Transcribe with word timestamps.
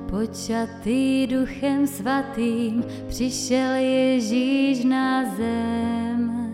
Počatý 0.09 1.27
duchem 1.27 1.87
svatým 1.87 2.83
přišel 3.07 3.73
Ježíš 3.75 4.83
na 4.83 5.35
zem, 5.35 6.49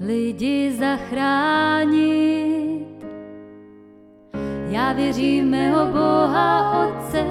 lidi 0.00 0.72
zachránit. 0.78 2.24
Já 4.68 4.92
věřím 4.92 5.50
mého 5.50 5.86
Boha 5.86 6.88
Otce, 6.88 7.24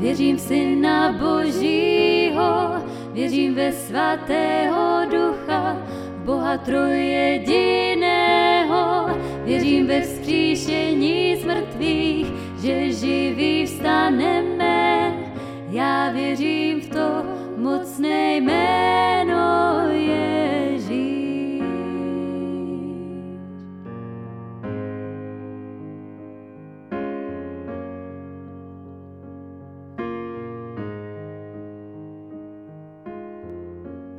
věřím 0.00 0.38
Syna 0.38 1.12
Božího, 1.12 2.76
věřím 3.16 3.54
ve 3.54 3.72
svatého 3.72 5.06
ducha, 5.10 5.76
Boha 6.24 6.58
trojjediného, 6.58 9.06
věřím 9.44 9.86
ve 9.86 10.00
vzkříšení 10.00 11.36
z 11.36 11.44
mrtvých, 11.44 12.26
že 12.62 12.92
živý 12.92 13.66
vstaneme. 13.66 15.12
Já 15.70 16.12
věřím 16.12 16.80
v 16.80 16.88
to 16.88 17.22
mocné 17.56 18.36
jméno 18.36 18.65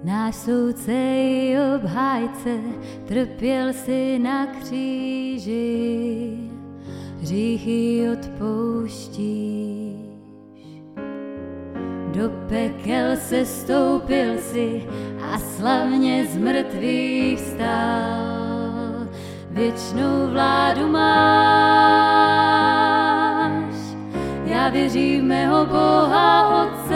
Náš 0.07 0.35
soudce 0.35 0.91
i 0.91 1.57
obhájce 1.75 2.49
trpěl 3.07 3.73
si 3.73 4.19
na 4.19 4.45
kříži, 4.45 6.37
hříchy 7.21 8.09
odpouštíš. 8.11 9.27
Do 12.07 12.29
pekel 12.49 13.17
se 13.17 13.45
stoupil 13.45 14.37
si 14.37 14.87
a 15.33 15.39
slavně 15.39 16.25
z 16.25 16.37
mrtvých 16.37 17.39
vstal. 17.39 19.07
Věčnou 19.51 20.27
vládu 20.31 20.87
máš. 20.87 21.07
Já 24.45 24.69
věřím 24.69 25.25
mého 25.25 25.65
Boha 25.65 26.63
Otce, 26.63 26.86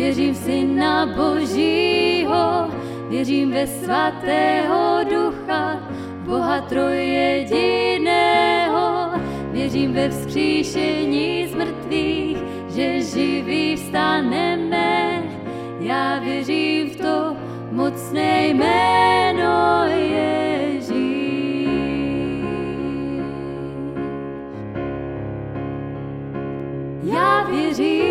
věřím 0.00 0.34
v 0.34 0.36
Syna 0.36 1.06
Božího, 1.06 2.68
věřím 3.08 3.50
ve 3.50 3.66
svatého 3.66 5.00
Ducha, 5.04 5.88
Boha 6.24 6.60
trojjediného, 6.60 9.10
věřím 9.52 9.92
ve 9.92 10.08
vzkříšení 10.08 11.48
z 11.48 11.54
mrtvých, 11.54 12.38
že 12.74 13.02
živí 13.02 13.76
vstaneme. 13.76 15.22
Já 15.80 16.18
věřím 16.18 16.90
v 16.90 16.96
to 16.96 17.36
mocné 17.70 18.46
jméno 18.46 19.84
Ježíš. 19.84 20.90
Já 27.02 27.46
věřím 27.50 28.09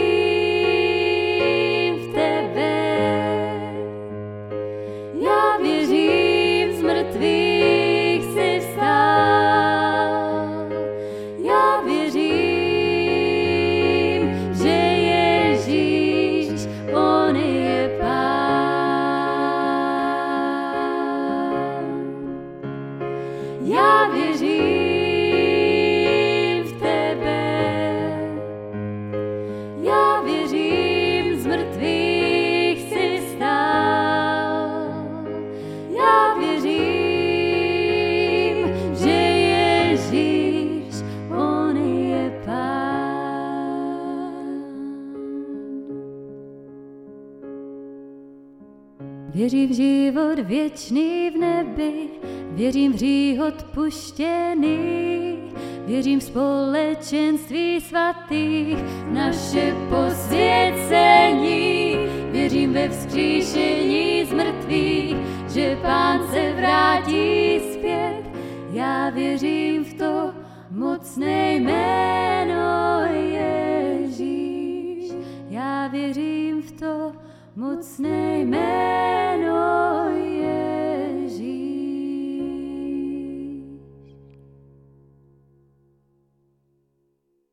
Věřím 49.33 49.69
v 49.69 49.73
život 49.73 50.39
věčný 50.39 51.29
v 51.29 51.37
nebi, 51.37 52.09
věřím 52.51 52.91
v 52.91 52.95
hřích 52.95 53.41
odpuštěný, 53.41 55.37
věřím 55.85 56.19
v 56.19 56.23
společenství 56.23 57.81
svatých, 57.81 58.77
naše 59.11 59.75
posvěcení, 59.89 61.95
věřím 62.31 62.73
ve 62.73 62.89
vzkříšení 62.89 64.25
z 64.25 64.33
mrtvých, 64.33 65.15
že 65.53 65.77
Pán 65.81 66.27
se 66.31 66.53
vrátí 66.53 67.59
zpět. 67.73 68.23
Já 68.71 69.09
věřím 69.09 69.85
v 69.85 69.93
to 69.93 70.33
mocné 70.71 71.55
jméno 71.55 72.99
Ježíš. 73.91 75.11
Já 75.49 75.87
věřím 75.87 76.61
v 76.61 76.71
to 76.71 77.11
mocné 77.55 78.39
jméno 78.39 79.08